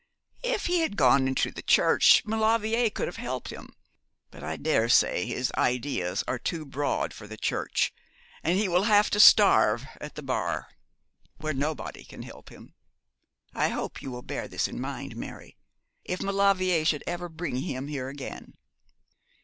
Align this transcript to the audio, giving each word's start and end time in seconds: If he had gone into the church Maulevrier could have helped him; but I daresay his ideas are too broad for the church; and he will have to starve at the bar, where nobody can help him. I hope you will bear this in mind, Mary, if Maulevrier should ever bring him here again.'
If 0.41 0.65
he 0.65 0.79
had 0.79 0.97
gone 0.97 1.27
into 1.27 1.51
the 1.51 1.61
church 1.61 2.23
Maulevrier 2.25 2.89
could 2.89 3.07
have 3.07 3.17
helped 3.17 3.49
him; 3.51 3.75
but 4.31 4.43
I 4.43 4.57
daresay 4.57 5.27
his 5.27 5.51
ideas 5.55 6.23
are 6.27 6.39
too 6.39 6.65
broad 6.65 7.13
for 7.13 7.27
the 7.27 7.37
church; 7.37 7.93
and 8.43 8.57
he 8.57 8.67
will 8.67 8.85
have 8.85 9.11
to 9.11 9.19
starve 9.19 9.85
at 9.97 10.15
the 10.15 10.23
bar, 10.23 10.69
where 11.37 11.53
nobody 11.53 12.03
can 12.03 12.23
help 12.23 12.49
him. 12.49 12.73
I 13.53 13.67
hope 13.67 14.01
you 14.01 14.09
will 14.09 14.23
bear 14.23 14.47
this 14.47 14.67
in 14.67 14.81
mind, 14.81 15.15
Mary, 15.15 15.55
if 16.03 16.19
Maulevrier 16.19 16.83
should 16.83 17.03
ever 17.05 17.29
bring 17.29 17.57
him 17.57 17.87
here 17.87 18.09
again.' 18.09 18.55